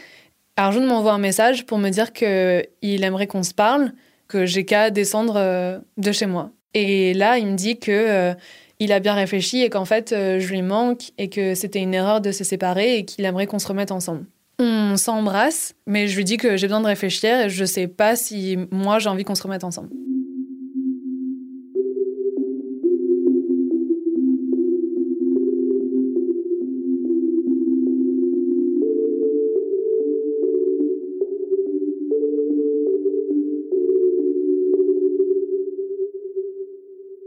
[0.58, 3.94] Arjun m'envoie un message pour me dire qu'il aimerait qu'on se parle,
[4.28, 6.52] que j'ai qu'à descendre euh, de chez moi.
[6.74, 8.34] Et là, il me dit que euh,
[8.80, 11.94] il a bien réfléchi et qu'en fait, euh, je lui manque et que c'était une
[11.94, 14.26] erreur de se séparer et qu'il aimerait qu'on se remette ensemble.
[14.60, 18.16] On s'embrasse, mais je lui dis que j'ai besoin de réfléchir et je sais pas
[18.16, 19.90] si moi j'ai envie qu'on se remette ensemble.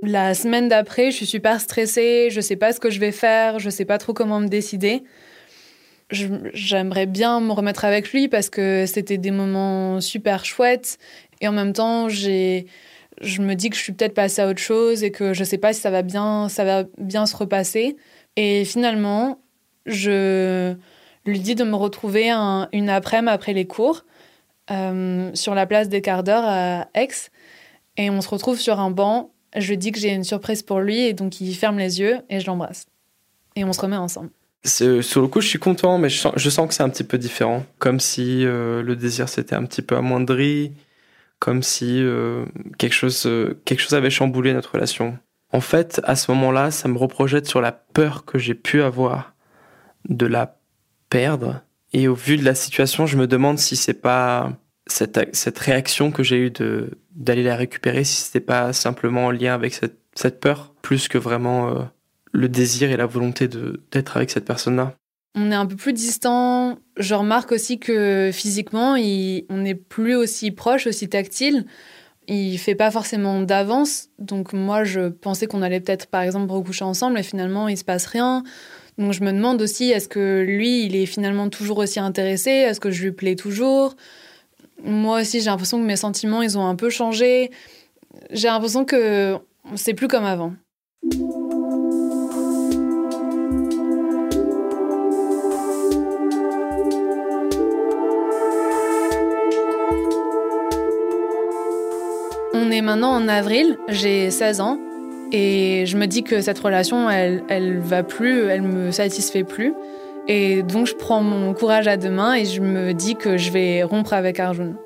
[0.07, 3.59] La semaine d'après, je suis super stressée, je sais pas ce que je vais faire,
[3.59, 5.03] je sais pas trop comment me décider.
[6.11, 10.99] J'aimerais bien me remettre avec lui parce que c'était des moments super chouettes.
[11.41, 12.67] Et en même temps, j'ai
[13.23, 15.57] je me dis que je suis peut-être passée à autre chose et que je sais
[15.57, 17.97] pas si ça va bien ça va bien se repasser.
[18.37, 19.39] Et finalement,
[19.87, 20.75] je
[21.25, 24.05] lui dis de me retrouver une après-midi après les cours
[24.71, 27.31] euh, sur la place des quarts d'heure à Aix.
[27.97, 31.01] Et on se retrouve sur un banc je dis que j'ai une surprise pour lui
[31.01, 32.87] et donc il ferme les yeux et je l'embrasse.
[33.57, 34.31] Et on se remet ensemble.
[34.65, 37.65] Sur le coup, je suis content, mais je sens, que c'est un petit peu différent.
[37.79, 40.73] Comme si euh, le désir s'était un petit peu amoindri,
[41.39, 42.47] comme si euh,
[42.79, 45.19] quelque, chose, euh, quelque chose avait chamboulé notre relation.
[45.53, 49.35] En fait, à ce moment-là, ça me reprojette sur la peur que j'ai pu avoir
[50.09, 50.57] de la
[51.11, 51.61] perdre.
[51.93, 54.53] Et au vu de la situation, je me demande si c'est pas
[54.87, 59.31] cette, cette réaction que j'ai eue de d'aller la récupérer, si c'était pas simplement en
[59.31, 61.83] lien avec cette, cette peur, plus que vraiment euh,
[62.33, 64.95] le désir et la volonté d'être avec cette personne-là.
[65.37, 66.79] On est un peu plus distant.
[66.97, 71.67] Je remarque aussi que physiquement, on n'est plus aussi proche, aussi tactile.
[72.27, 74.09] Il fait pas forcément d'avance.
[74.19, 77.85] Donc moi, je pensais qu'on allait peut-être, par exemple, recoucher ensemble, mais finalement, il se
[77.85, 78.43] passe rien.
[78.99, 82.51] Donc je me demande aussi, est-ce que lui, il est finalement toujours aussi intéressé?
[82.51, 83.97] Est-ce que je lui plais toujours?
[84.83, 87.51] Moi aussi, j'ai l'impression que mes sentiments, ils ont un peu changé.
[88.31, 89.37] J'ai l'impression que
[89.77, 90.53] c'est plus comme avant.
[102.53, 104.79] On est maintenant en avril, j'ai 16 ans
[105.33, 109.75] et je me dis que cette relation, elle, elle va plus, elle me satisfait plus.
[110.27, 113.51] Et donc je prends mon courage à deux mains et je me dis que je
[113.51, 114.77] vais rompre avec Arjun.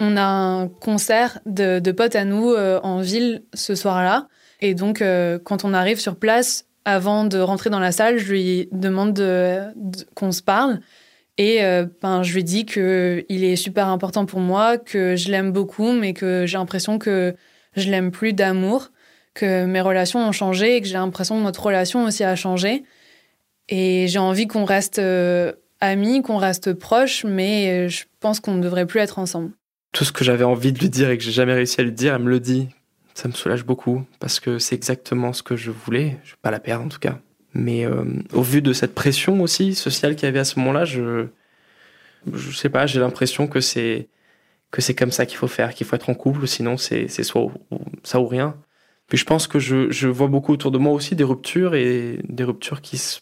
[0.00, 4.26] On a un concert de, potes à nous euh, en ville ce soir-là.
[4.60, 8.32] Et donc euh, quand on arrive sur place, avant de rentrer dans la salle, je
[8.32, 9.22] lui demande
[10.14, 10.80] qu'on se parle.
[11.38, 15.52] Et euh, ben, je lui dis qu'il est super important pour moi, que je l'aime
[15.52, 17.34] beaucoup, mais que j'ai l'impression que
[17.76, 18.90] je l'aime plus d'amour,
[19.34, 22.84] que mes relations ont changé et que j'ai l'impression que notre relation aussi a changé.
[23.74, 28.62] Et j'ai envie qu'on reste euh, amis, qu'on reste proches, mais je pense qu'on ne
[28.62, 29.52] devrait plus être ensemble.
[29.92, 31.92] Tout ce que j'avais envie de lui dire et que j'ai jamais réussi à lui
[31.92, 32.68] dire, elle me le dit.
[33.14, 36.18] Ça me soulage beaucoup parce que c'est exactement ce que je voulais.
[36.22, 37.18] Je vais pas la perdre en tout cas.
[37.54, 38.04] Mais euh,
[38.34, 41.28] au vu de cette pression aussi sociale qu'il y avait à ce moment-là, je
[42.30, 44.08] je sais pas, j'ai l'impression que c'est
[44.70, 47.22] que c'est comme ça qu'il faut faire, qu'il faut être en couple, sinon c'est c'est
[47.22, 47.50] soit
[48.02, 48.54] ça ou rien.
[49.08, 52.20] Puis je pense que je, je, vois beaucoup autour de moi aussi des ruptures et
[52.28, 53.20] des ruptures qui se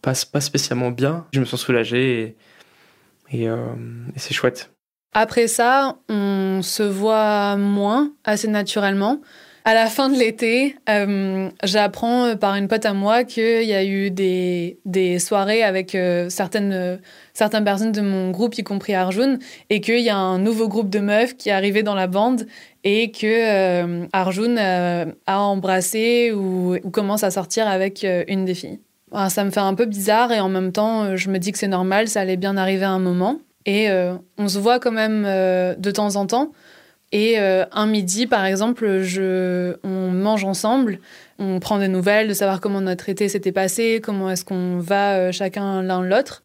[0.00, 1.26] pas spécialement bien.
[1.32, 2.36] Je me sens soulagé
[3.34, 3.74] euh,
[4.14, 4.70] et c'est chouette.
[5.14, 9.20] Après ça, on se voit moins assez naturellement.
[9.64, 13.84] À la fin de l'été, euh, j'apprends par une pote à moi qu'il y a
[13.84, 17.00] eu des, des soirées avec euh, certaines,
[17.32, 19.38] certaines personnes de mon groupe, y compris Arjun,
[19.70, 22.46] et qu'il y a un nouveau groupe de meufs qui est arrivé dans la bande
[22.82, 24.56] et que Arjun
[25.26, 28.80] a embrassé ou, commence à sortir avec une des filles.
[29.12, 31.58] Alors, ça me fait un peu bizarre et en même temps, je me dis que
[31.58, 33.40] c'est normal, ça allait bien arriver à un moment.
[33.66, 33.88] Et
[34.38, 36.52] on se voit quand même de temps en temps.
[37.12, 40.98] Et euh, un midi, par exemple, je, on mange ensemble,
[41.38, 45.16] on prend des nouvelles de savoir comment notre été s'était passé, comment est-ce qu'on va
[45.16, 46.42] euh, chacun l'un l'autre.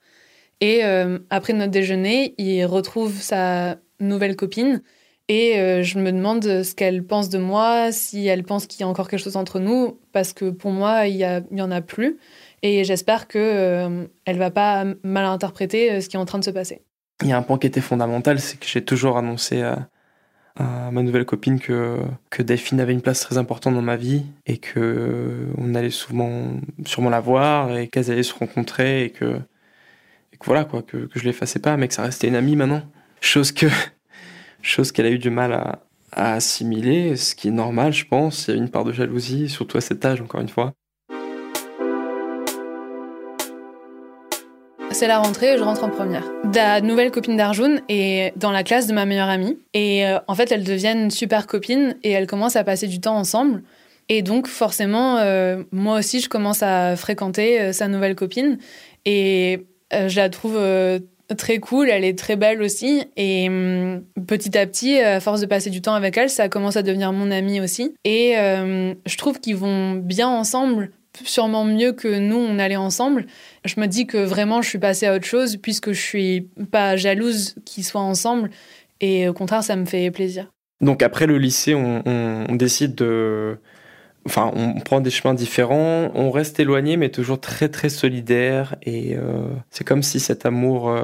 [0.59, 4.81] Et euh, après notre déjeuner, il retrouve sa nouvelle copine
[5.29, 8.83] et euh, je me demande ce qu'elle pense de moi, si elle pense qu'il y
[8.83, 12.17] a encore quelque chose entre nous, parce que pour moi, il y en a plus.
[12.63, 16.43] Et j'espère que euh, elle va pas mal interpréter ce qui est en train de
[16.43, 16.81] se passer.
[17.21, 19.87] Il y a un point qui était fondamental, c'est que j'ai toujours annoncé à
[20.91, 24.57] ma nouvelle copine que, que Delphine avait une place très importante dans ma vie et
[24.57, 29.39] que on allait souvent sûrement la voir et qu'elles allaient se rencontrer et que,
[30.43, 32.81] voilà quoi que, que je l'effaçais pas mais que ça restait une amie maintenant.
[33.21, 33.67] Chose que
[34.61, 38.47] chose qu'elle a eu du mal à, à assimiler ce qui est normal je pense.
[38.47, 40.73] Il y a une part de jalousie surtout à cet âge encore une fois
[44.91, 46.23] C'est la rentrée, je rentre en première.
[46.53, 49.57] La nouvelle copine d'Arjun est dans la classe de ma meilleure amie.
[49.73, 53.15] Et euh, en fait, elles deviennent super copines et elles commencent à passer du temps
[53.15, 53.61] ensemble.
[54.09, 58.57] Et donc, forcément, euh, moi aussi, je commence à fréquenter euh, sa nouvelle copine.
[59.05, 60.59] Et je la trouve
[61.37, 63.03] très cool, elle est très belle aussi.
[63.15, 66.75] Et hum, petit à petit, à force de passer du temps avec elle, ça commence
[66.75, 67.93] à devenir mon amie aussi.
[68.03, 70.91] Et je trouve qu'ils vont bien ensemble
[71.23, 73.25] sûrement mieux que nous, on allait ensemble.
[73.65, 76.95] Je me dis que vraiment, je suis passée à autre chose puisque je suis pas
[76.95, 78.49] jalouse qu'ils soient ensemble.
[79.01, 80.47] Et au contraire, ça me fait plaisir.
[80.81, 83.57] Donc après le lycée, on, décide de...
[84.25, 88.75] Enfin, on prend des chemins différents, on reste éloigné, mais toujours très très solidaire.
[88.83, 91.03] Et euh, c'est comme si cet amour, euh,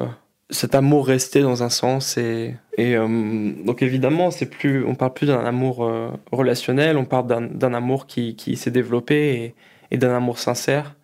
[0.49, 2.17] cet amour restait dans un sens.
[2.17, 5.89] Et, euh, donc évidemment, c'est plus, on parle plus d'un amour
[6.31, 9.55] relationnel, on parle d'un amour qui, qui s'est développé
[9.91, 10.95] et d'un amour sincère.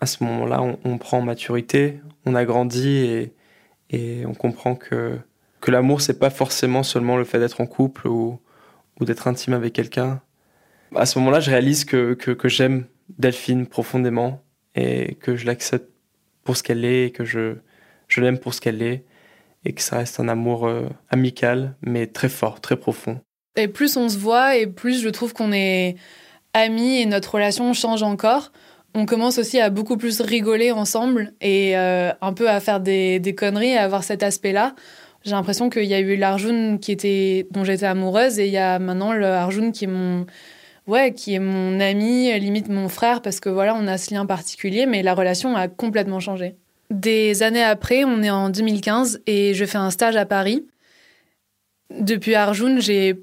[0.00, 3.30] À ce moment-là, on, prend maturité, on a grandi
[3.90, 5.18] et, on comprend que,
[5.60, 8.38] que l'amour, c'est pas forcément seulement le fait d'être en couple ou,
[9.00, 10.20] d'être intime avec quelqu'un.
[10.94, 12.86] À ce moment-là, je réalise que, que, que j'aime
[13.18, 14.42] Delphine profondément
[14.74, 15.90] et que je l'accepte
[16.44, 17.56] pour ce qu'elle est et que je,
[18.08, 19.04] je l'aime pour ce qu'elle est
[19.64, 23.20] et que ça reste un amour euh, amical mais très fort, très profond.
[23.56, 25.96] Et plus on se voit et plus je trouve qu'on est
[26.54, 28.52] amis et notre relation change encore.
[28.94, 33.34] On commence aussi à beaucoup plus rigoler ensemble et euh, un peu à faire des,
[33.36, 34.74] conneries, à avoir cet aspect-là.
[35.24, 38.58] J'ai l'impression qu'il y a eu l'Arjun qui était dont j'étais amoureuse et il y
[38.58, 40.26] a maintenant le Arjun qui est mon
[40.86, 44.24] ouais qui est mon ami, limite mon frère parce que voilà on a ce lien
[44.26, 46.54] particulier, mais la relation a complètement changé.
[46.90, 50.66] Des années après, on est en 2015 et je fais un stage à Paris.
[51.90, 53.22] Depuis Arjun, j'ai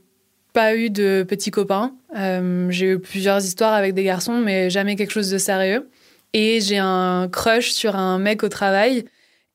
[0.54, 1.94] pas eu de petits copains.
[2.16, 5.90] Euh, j'ai eu plusieurs histoires avec des garçons, mais jamais quelque chose de sérieux.
[6.34, 9.06] Et j'ai un crush sur un mec au travail.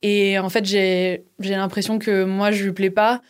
[0.02, 3.22] Et en fait, j'ai l'impression que moi, je lui plais pas.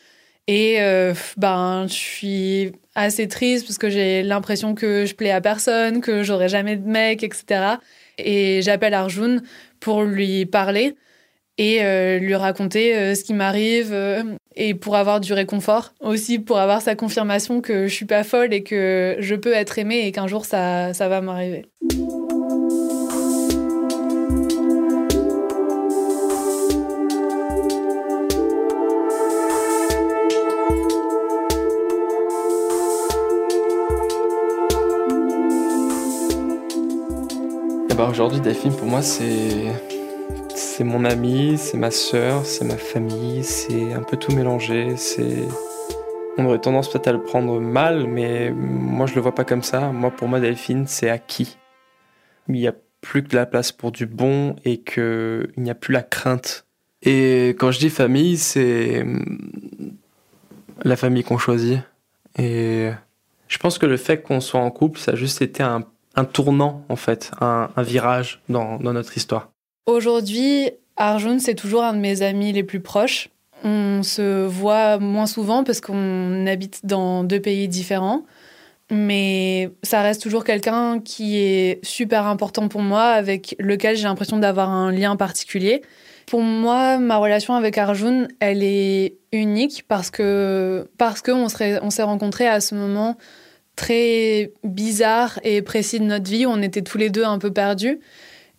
[0.47, 5.41] Et euh, ben, je suis assez triste parce que j'ai l'impression que je plais à
[5.41, 7.77] personne, que j'aurai jamais de mec, etc.
[8.19, 9.43] Et j'appelle Arjun
[9.81, 10.97] pour lui parler
[11.59, 13.95] et euh, lui raconter ce qui m'arrive
[14.57, 18.53] et pour avoir du réconfort aussi pour avoir sa confirmation que je suis pas folle
[18.53, 21.67] et que je peux être aimée et qu'un jour ça, ça va m'arriver.
[38.01, 39.67] Bah aujourd'hui, Delphine, pour moi, c'est
[40.81, 44.95] c'est mon ami, c'est ma sœur, c'est ma famille, c'est un peu tout mélangé.
[46.39, 49.63] On aurait tendance peut-être à le prendre mal, mais moi je le vois pas comme
[49.63, 49.93] ça.
[49.93, 51.59] Moi, pour moi, Delphine, c'est acquis.
[52.49, 52.73] Il n'y a
[53.03, 56.03] plus que de la place pour du bon et que il n'y a plus la
[56.03, 56.65] crainte.
[57.03, 59.05] Et quand je dis famille, c'est
[60.83, 61.81] la famille qu'on choisit.
[62.39, 62.89] Et
[63.49, 65.85] je pense que le fait qu'on soit en couple, ça a juste été un
[66.25, 69.51] tournant, en fait, un, virage dans, notre histoire
[69.87, 73.29] Aujourd'hui, Arjun, c'est toujours un de mes amis les plus proches.
[73.65, 78.25] On se voit moins souvent parce qu'on habite dans deux pays différents.
[78.91, 84.39] mais ça reste toujours quelqu'un qui est super important pour moi, avec lequel j'ai l'impression
[84.39, 85.83] d'avoir un lien particulier.
[86.27, 91.47] Pour moi, ma relation avec Arjun, elle est unique parce que parce que on,
[91.85, 93.17] on s'est rencontrés à ce moment
[93.77, 96.47] très bizarre et précis de notre vie.
[96.47, 98.01] Où on était tous les deux un peu perdus.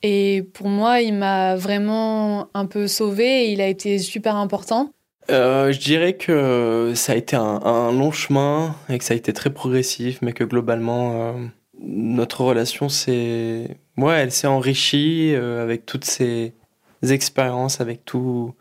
[0.03, 4.91] Et pour moi, il m'a vraiment un peu sauvé et il a été super important.
[5.29, 9.33] Euh, je dirais que ça a été un, long chemin et que ça a été
[9.33, 11.33] très progressif, mais que globalement, euh,
[11.79, 16.53] notre relation, c'est, ouais, elle s'est enrichie euh, avec toutes ces
[17.01, 18.53] expériences, avec tout,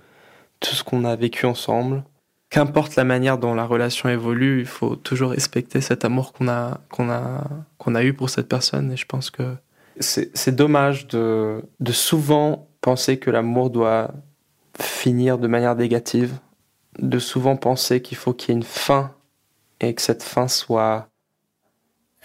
[0.61, 2.05] tout ce qu'on a vécu ensemble.
[2.51, 6.80] Qu'importe la manière dont la relation évolue, il faut toujours respecter cet amour qu'on a,
[6.91, 7.45] qu'on a,
[7.78, 8.93] qu'on a eu pour cette personne.
[8.93, 9.55] Et je pense que
[10.01, 14.12] c'est dommage de, souvent penser que l'amour doit
[14.78, 16.38] finir de manière négative
[16.98, 19.12] de souvent penser qu'il faut qu'il y ait une fin
[19.80, 21.09] et que cette fin soit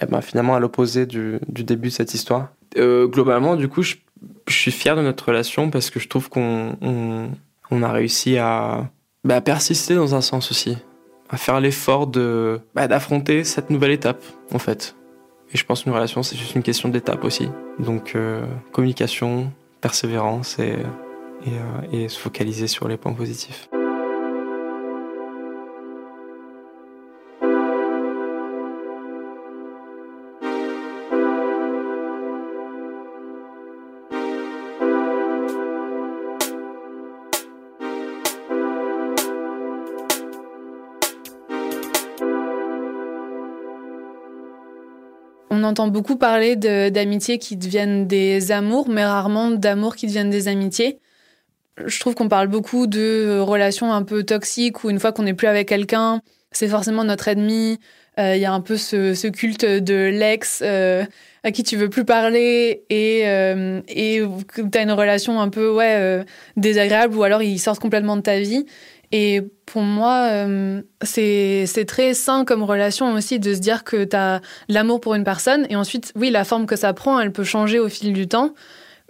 [0.01, 2.49] eh ben, finalement à l'opposé du, début de cette histoire.
[2.78, 3.95] Euh, globalement, du coup, je,
[4.49, 8.89] suis fier de notre relation parce que je trouve qu'on on, a réussi à,
[9.23, 10.78] bah, persister dans un sens aussi,
[11.30, 12.07] à faire l'effort
[12.73, 14.23] bah, d'affronter cette nouvelle étape
[14.53, 14.95] en fait.
[15.53, 17.49] Et je pense qu'une relation, c'est juste une question d'étape aussi.
[17.79, 20.83] Donc euh, communication, persévérance euh,
[21.91, 23.69] et se focaliser sur les points positifs.
[45.66, 50.99] Entend beaucoup parler d'amitiés qui deviennent des amours, mais rarement d'amours qui deviennent des amitiés.
[51.86, 55.34] Je trouve qu'on parle beaucoup de relations un peu toxiques où une fois qu'on n'est
[55.34, 57.80] plus avec quelqu'un, c'est forcément notre ennemi.
[58.18, 61.03] Euh, il y a un peu ce, culte de l'ex euh,
[61.43, 64.22] à qui tu veux plus parler et euh, et
[64.55, 66.24] tu as une relation un peu ouais
[66.55, 68.66] désagréable ou alors ils sortent complètement de ta vie.
[69.11, 74.15] Et pour moi, euh, c'est très sain comme relation aussi de se dire que tu
[74.15, 77.43] as l'amour pour une personne et ensuite, oui, la forme que ça prend, elle peut
[77.43, 78.53] changer au fil du temps.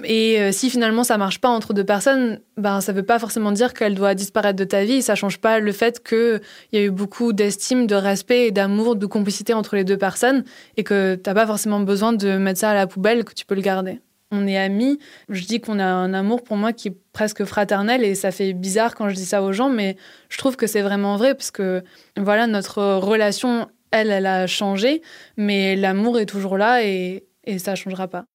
[0.03, 3.53] Et euh, si finalement ça marche pas entre deux personnes, ben ça veut pas forcément
[3.53, 5.01] dire qu'elle doit disparaître de ta vie.
[5.01, 6.41] Ça change pas le fait qu'il
[6.73, 10.43] y a eu beaucoup d'estime, de respect et d'amour, de complicité entre les deux personnes
[10.75, 13.55] et que t'as pas forcément besoin de mettre ça à la poubelle, que tu peux
[13.55, 14.01] le garder
[14.35, 14.99] on est amis.
[15.29, 18.53] Je dis qu'on a un amour pour moi qui est presque fraternel et ça fait
[18.53, 19.95] bizarre quand je dis ça aux gens, mais
[20.29, 21.83] je trouve que c'est vraiment vrai parce que
[22.17, 25.01] voilà, notre relation, elle, elle a changé,
[25.37, 28.25] mais l'amour est toujours là et, et ça changera pas.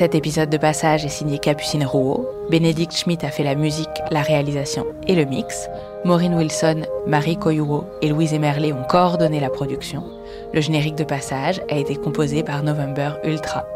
[0.00, 2.26] Cet épisode de passage est signé Capucine Rouault.
[2.48, 5.68] Bénédicte Schmidt a fait la musique, la réalisation et le mix.
[6.06, 10.02] Maureen Wilson, Marie Koyuro et Louise Emerlé ont coordonné la production.
[10.54, 13.66] Le générique de passage a été composé par November Ultra.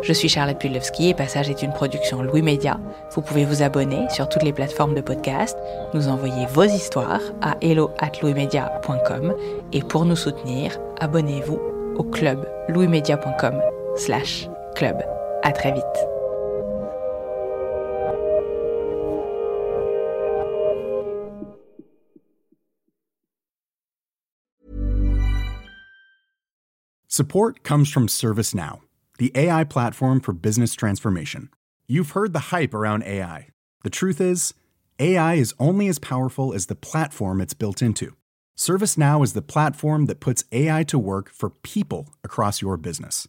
[0.00, 2.80] Je suis Charlotte Pudlowski et Passage est une production Louis Média.
[3.10, 5.58] Vous pouvez vous abonner sur toutes les plateformes de podcast,
[5.92, 9.34] nous envoyer vos histoires à hello@louismedia.com
[9.74, 11.60] et pour nous soutenir, abonnez-vous
[11.98, 13.60] au club louismedia.com
[13.96, 15.13] slash club.
[15.44, 15.84] À très vite.
[27.08, 28.80] Support comes from ServiceNow,
[29.18, 31.50] the AI platform for business transformation.
[31.86, 33.48] You've heard the hype around AI.
[33.82, 34.54] The truth is,
[34.98, 38.16] AI is only as powerful as the platform it's built into.
[38.56, 43.28] ServiceNow is the platform that puts AI to work for people across your business